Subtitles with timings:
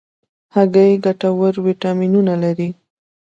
[0.55, 2.69] هګۍ ګټور ویټامینونه لري.